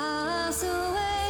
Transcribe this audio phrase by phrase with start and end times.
[0.00, 1.29] Pass away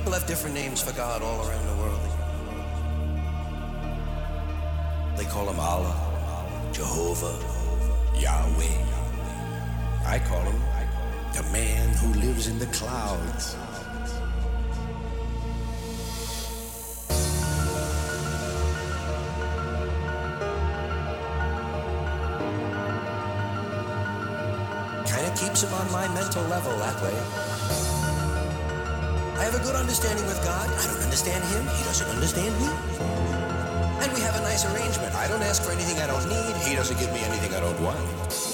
[0.00, 2.00] People have different names for God all around the world.
[5.18, 5.94] They call him Allah,
[6.72, 7.38] Jehovah,
[8.18, 8.86] Yahweh.
[10.06, 10.58] I call him
[11.34, 13.56] the man who lives in the clouds.
[25.10, 27.49] Kind of keeps him on my mental level that way
[29.50, 30.68] have a good understanding with God.
[30.68, 31.62] I don't understand him.
[31.74, 32.68] He doesn't understand me.
[34.02, 35.12] And we have a nice arrangement.
[35.14, 36.54] I don't ask for anything I don't need.
[36.62, 38.49] He doesn't give me anything I don't want.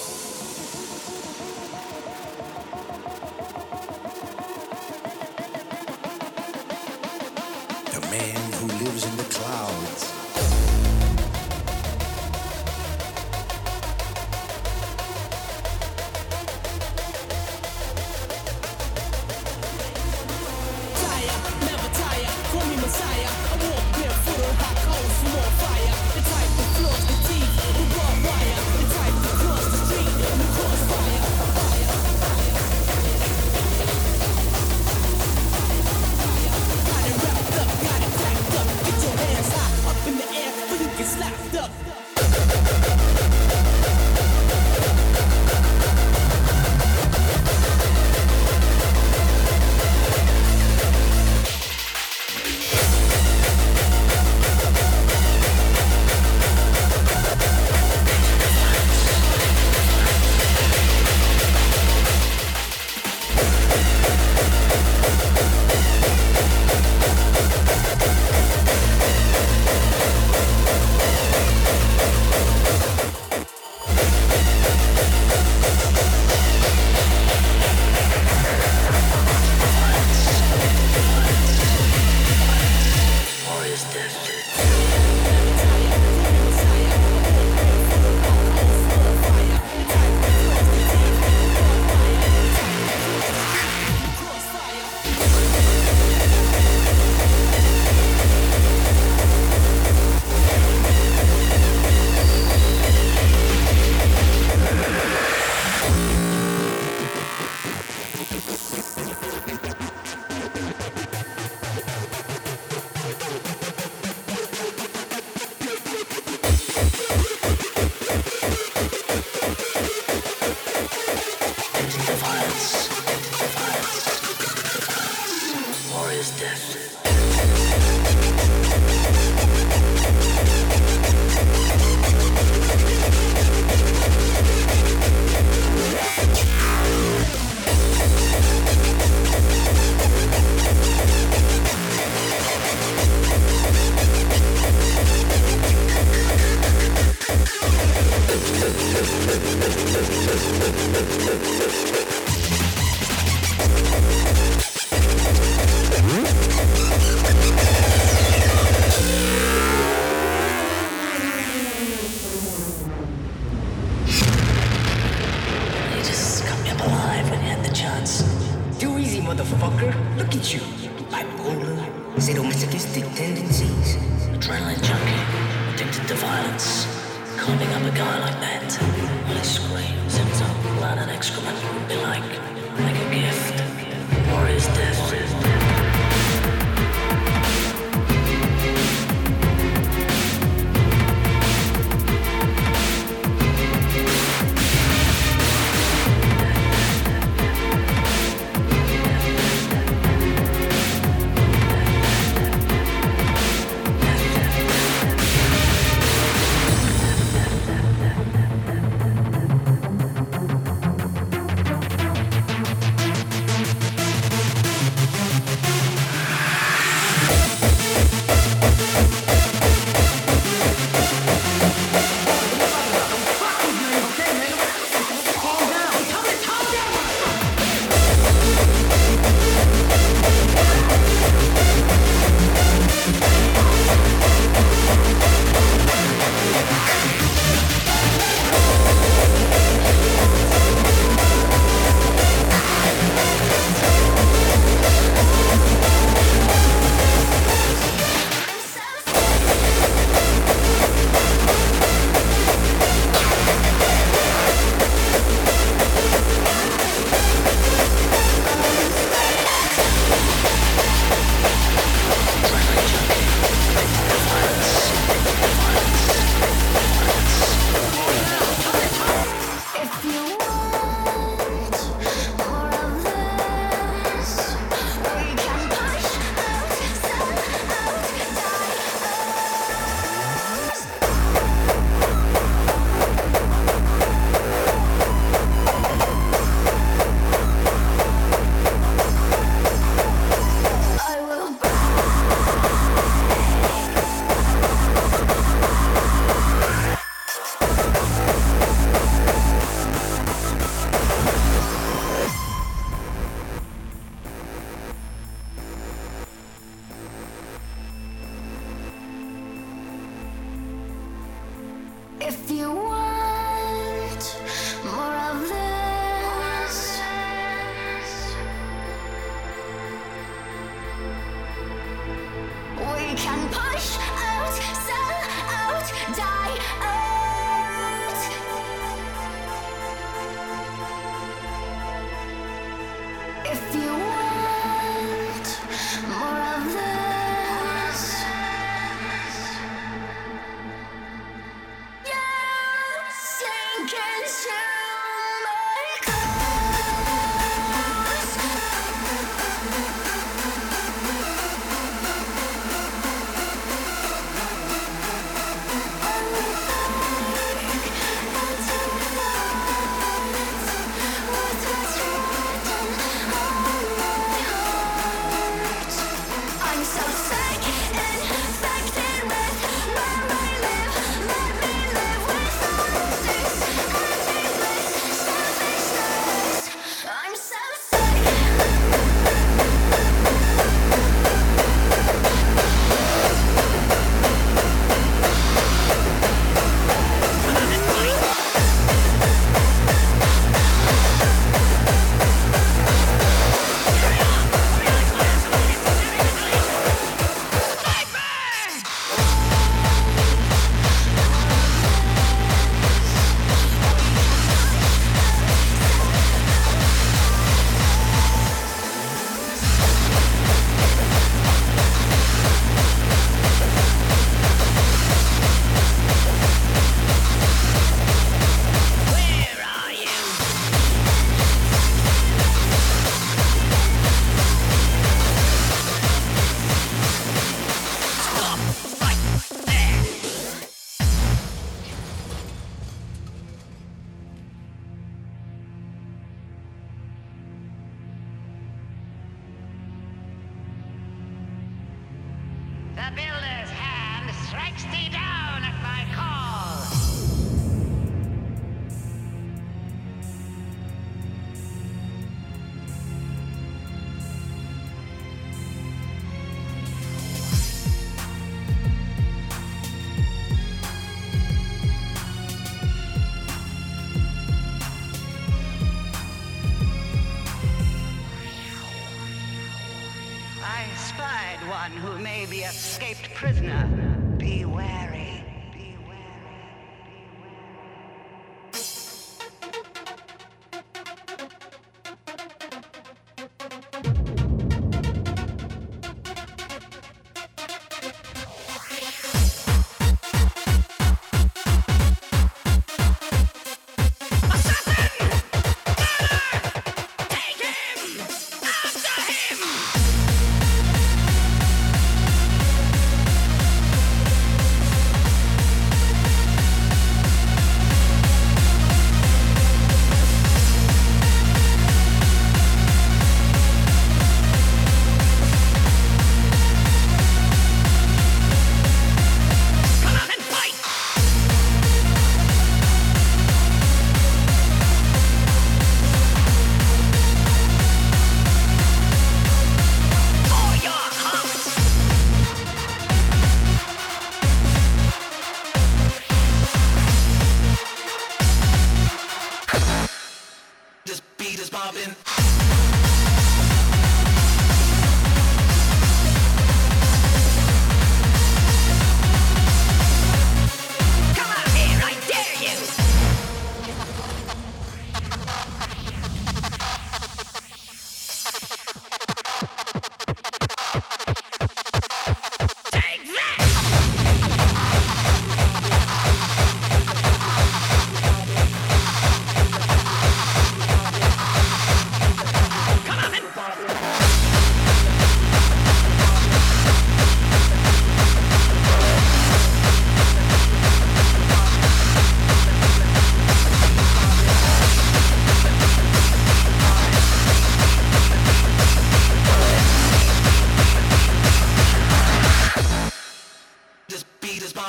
[443.07, 443.36] The builder's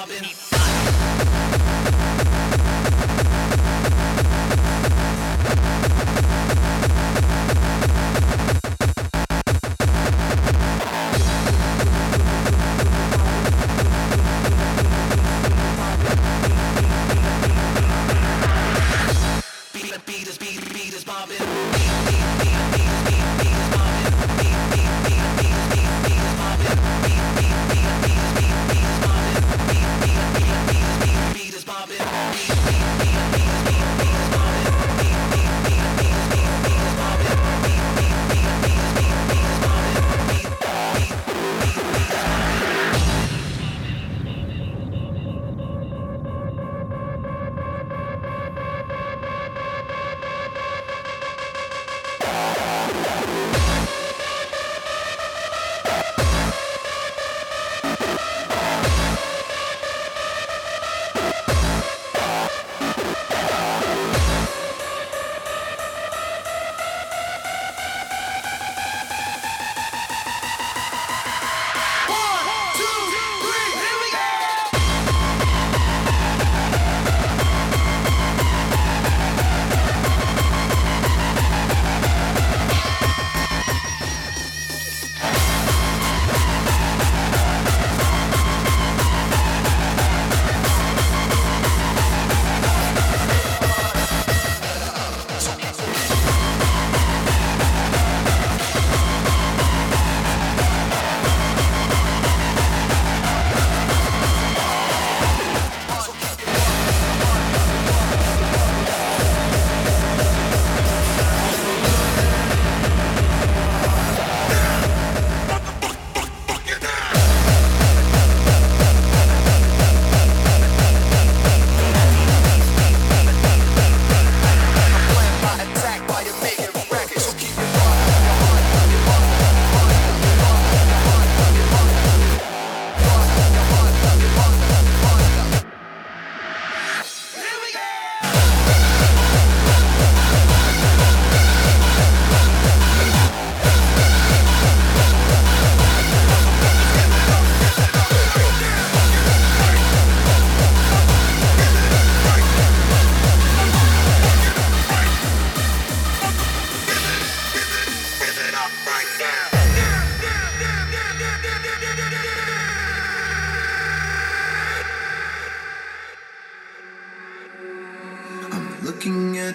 [0.07, 0.46] beat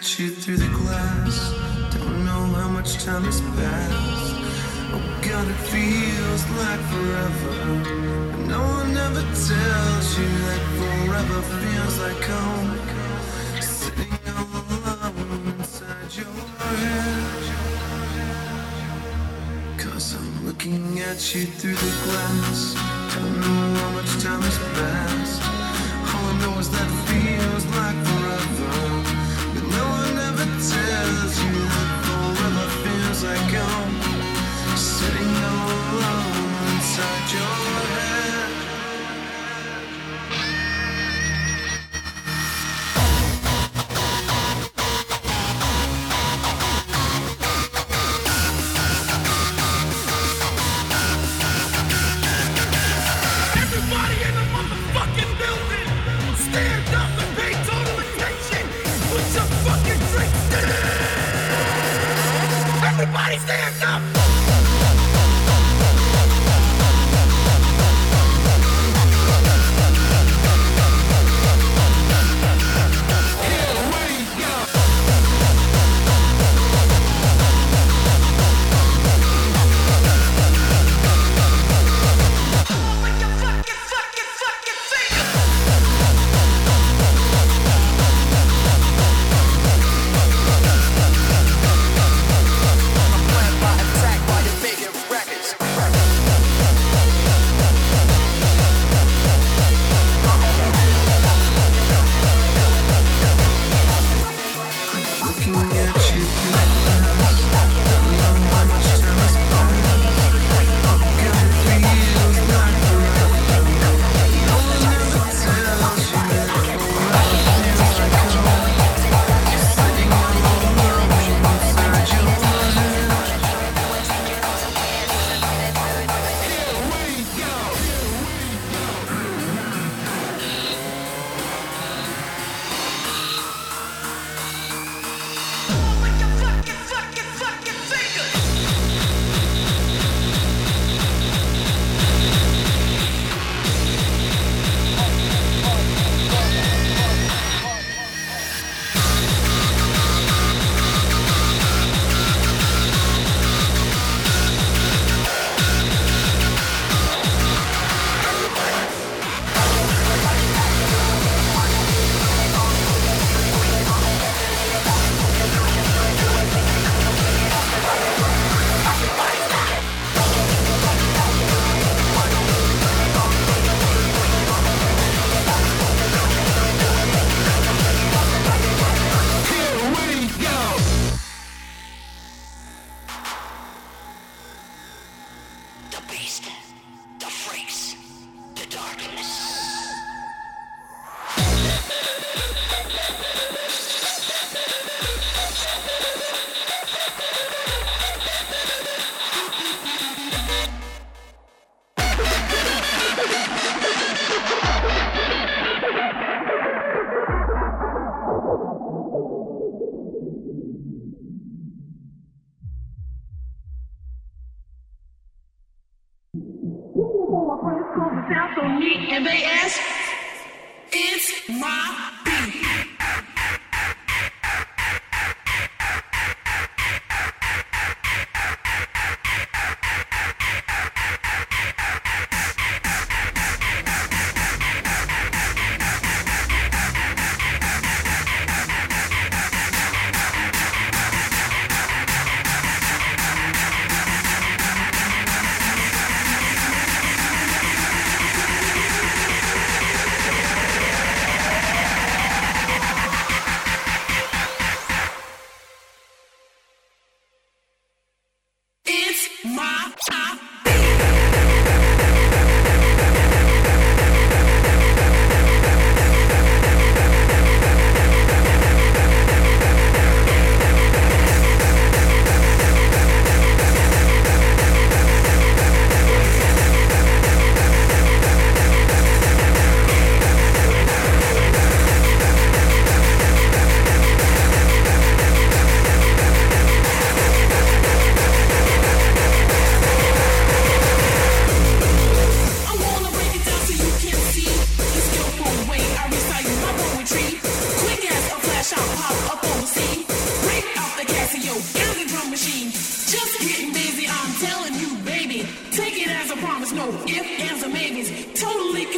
[0.03, 1.55] at you through the glass.
[1.95, 4.35] Don't know how much time has passed.
[4.95, 7.55] Oh God, it feels like forever.
[8.55, 12.71] No one ever tells you that forever feels like home.
[13.61, 14.65] Sitting all
[15.07, 17.43] alone inside your head.
[19.79, 22.75] Cause I'm looking at you through the glass.
[23.15, 25.43] Don't know how much time has passed.
[26.13, 27.52] All I know is that feels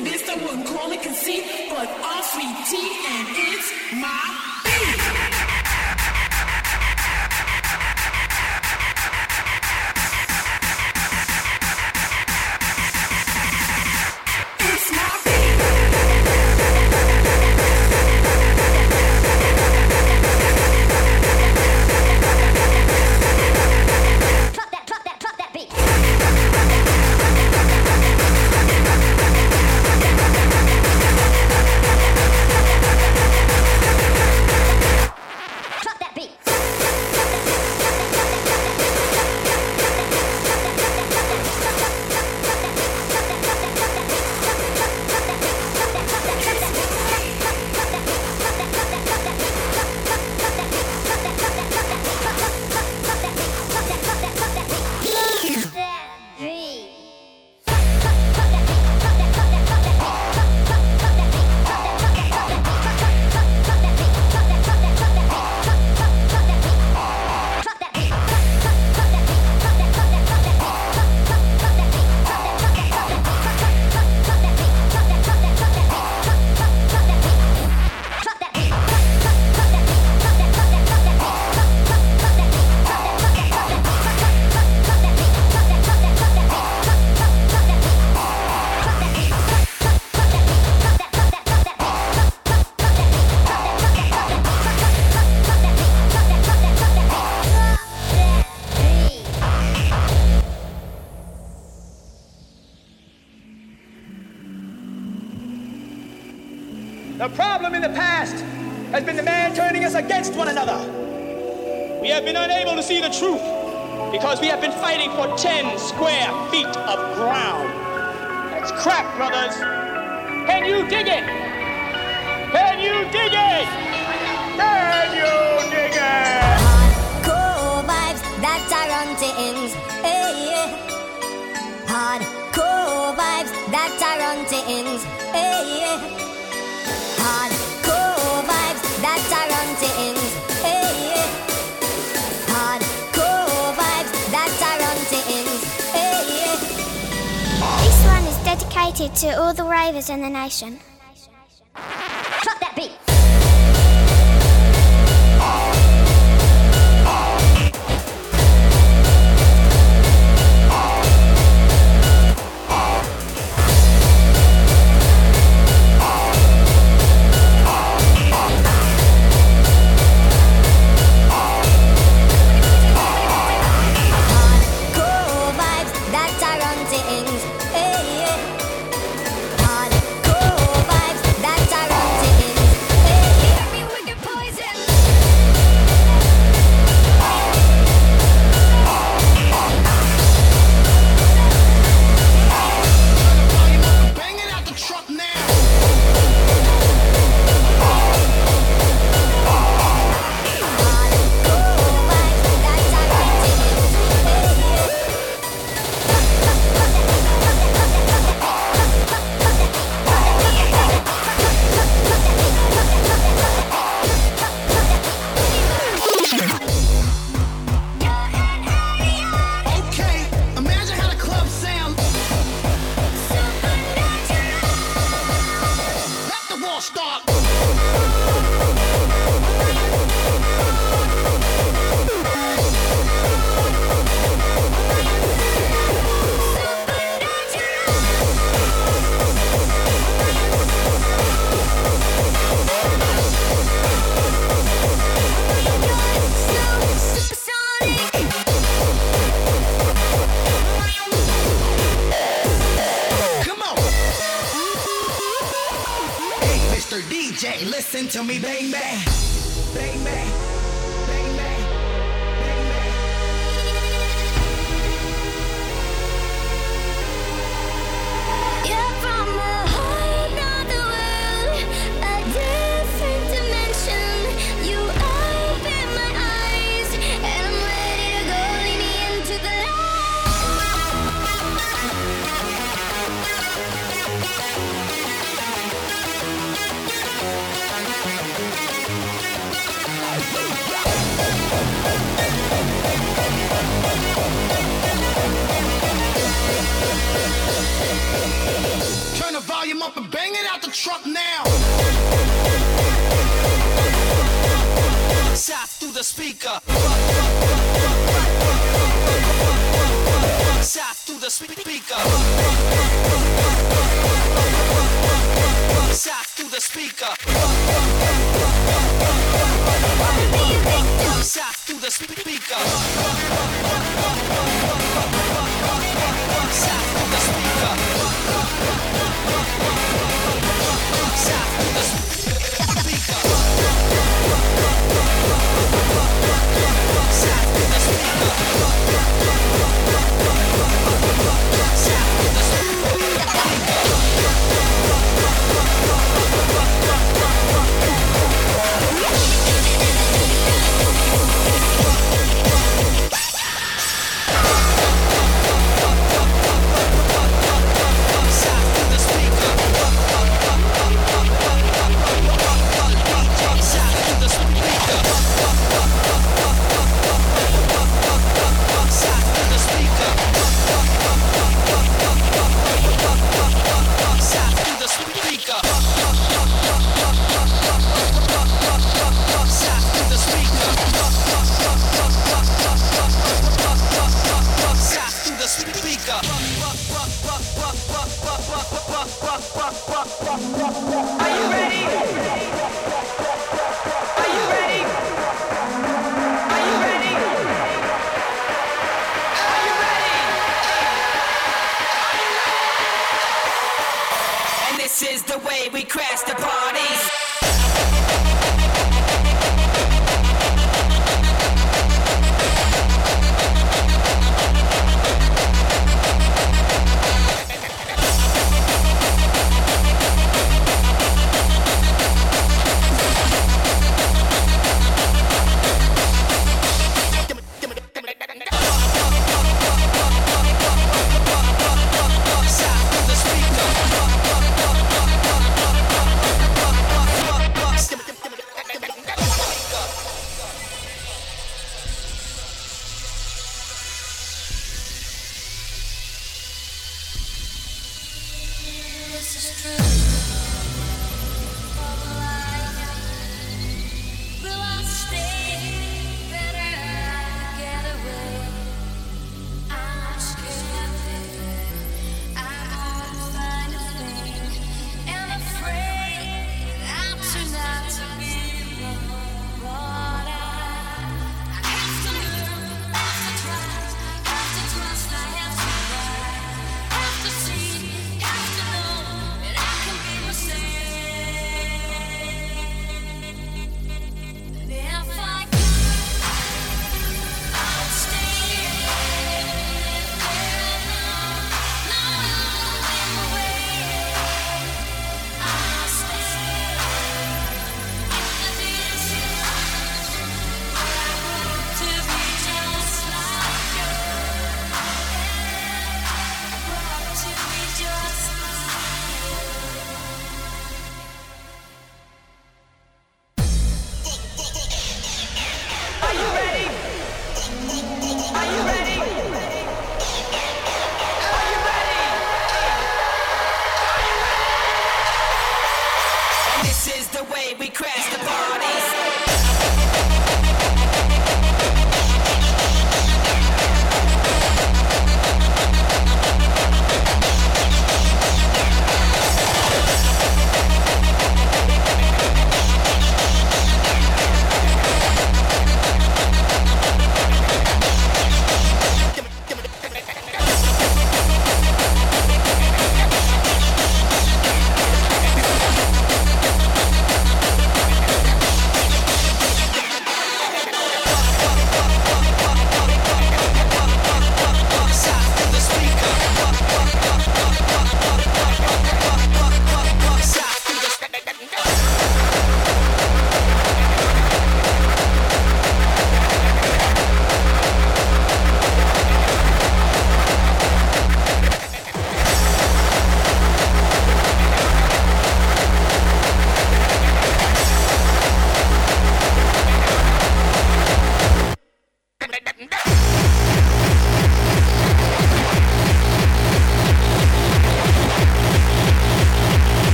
[0.00, 3.39] convinced I wouldn't call it conceit, but all sweet tea and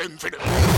[0.00, 0.69] same for.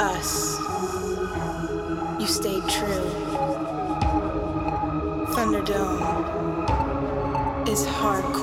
[0.00, 0.58] Us,
[2.20, 3.10] you stayed true.
[5.34, 6.02] Thunderdome
[7.68, 8.35] is hardcore.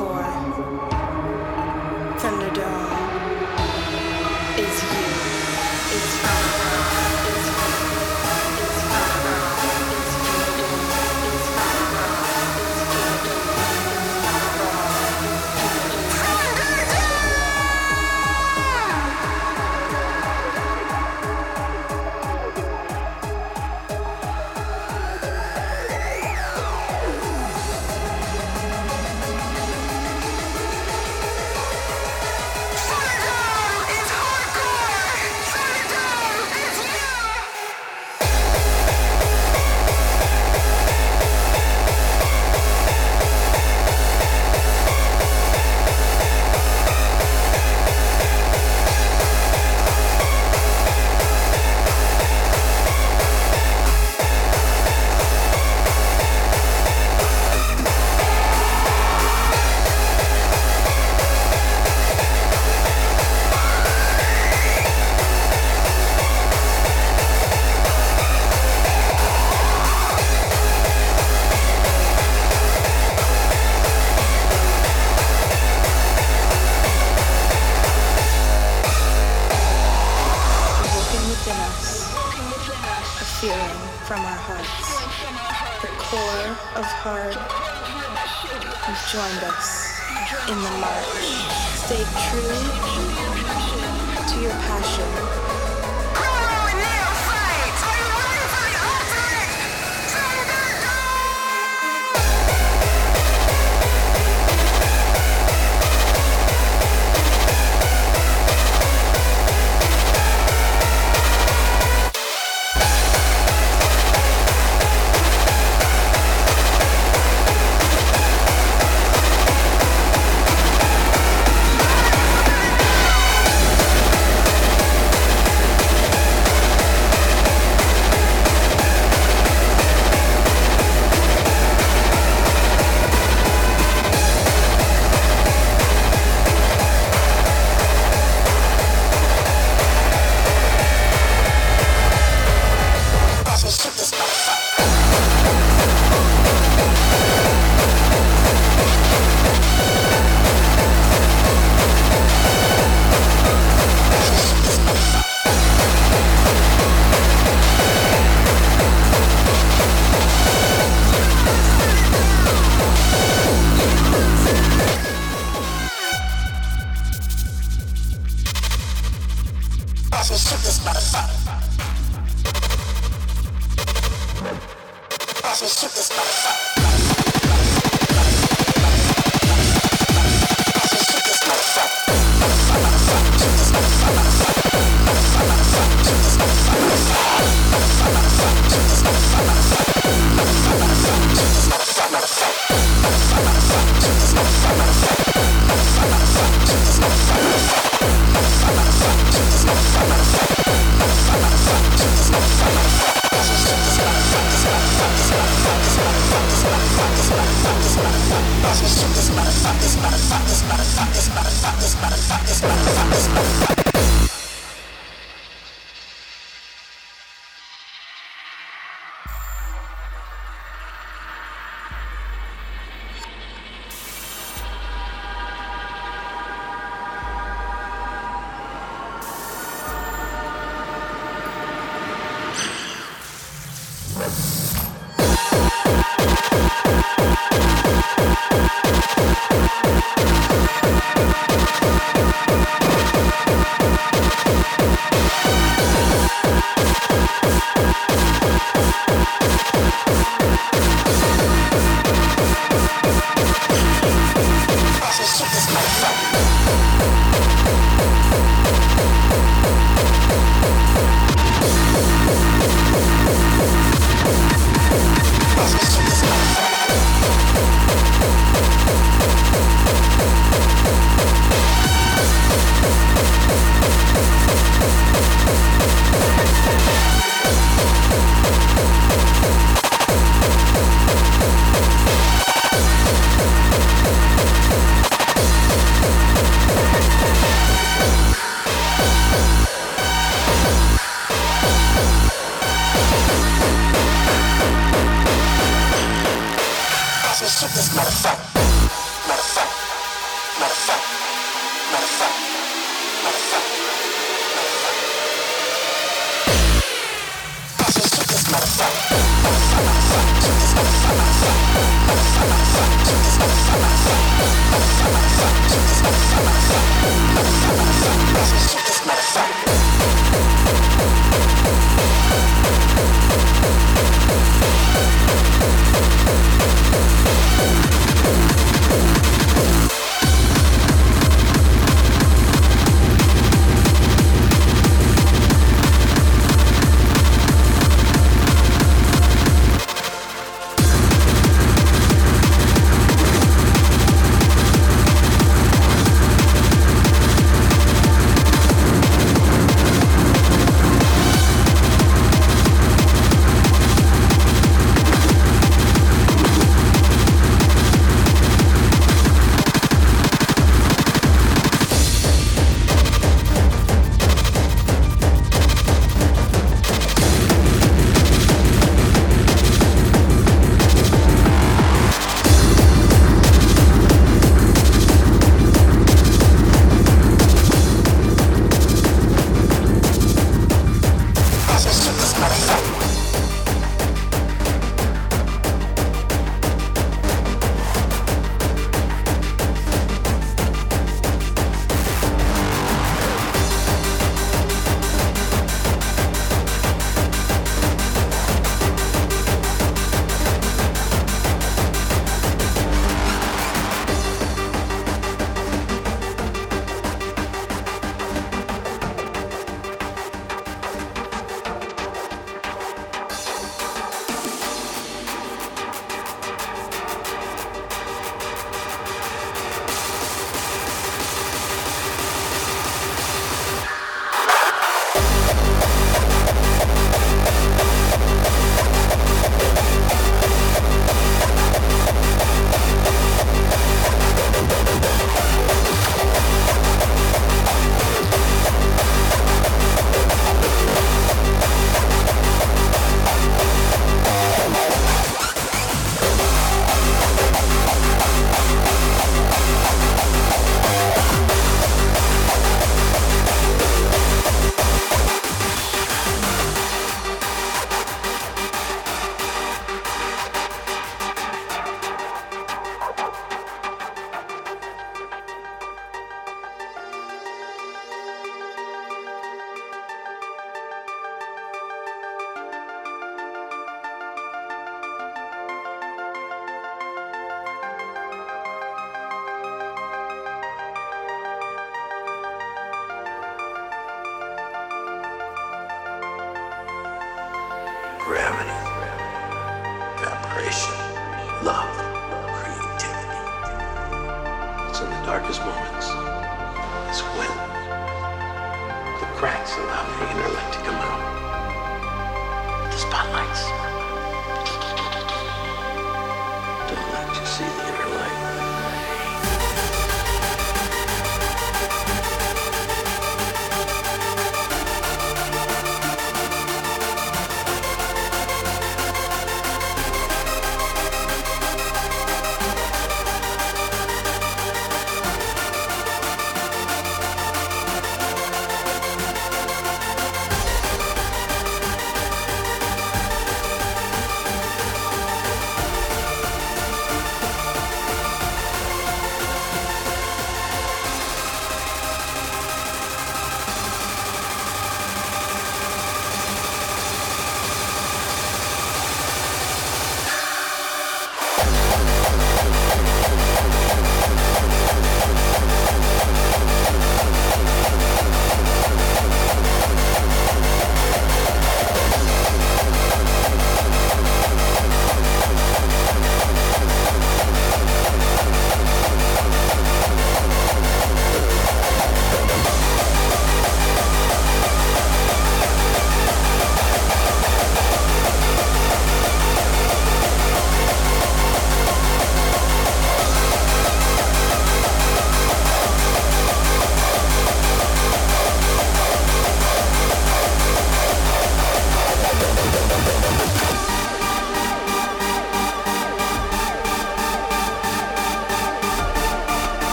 [213.26, 213.83] Yes.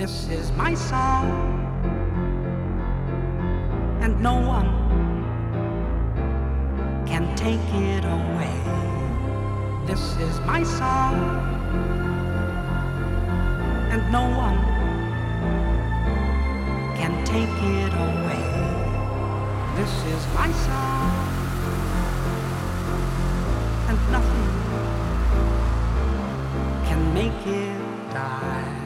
[0.00, 1.28] This is my song,
[4.00, 4.70] and no one
[7.04, 8.56] can take it away.
[9.84, 11.16] This is my song,
[13.92, 14.60] and no one
[16.96, 18.44] can take it away.
[19.76, 21.12] This is my song,
[23.90, 24.52] and nothing
[26.88, 28.79] can make it die.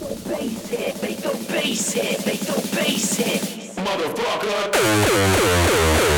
[0.00, 3.38] Make the bass it, make the bass it.
[4.72, 6.17] Bass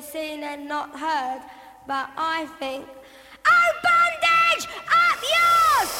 [0.00, 1.42] seen and not heard,
[1.86, 2.86] but I think.
[3.46, 4.68] Oh, bondage!
[4.88, 5.90] Up yours!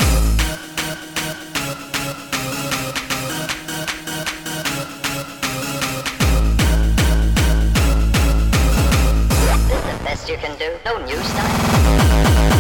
[9.67, 10.79] This is the best you can do.
[10.85, 12.58] No new style.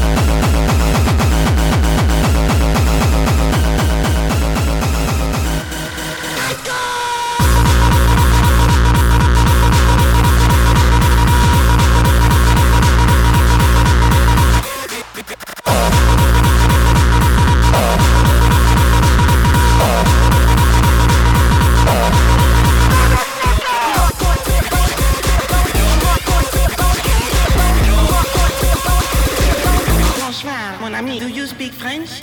[31.17, 32.21] Do you speak French?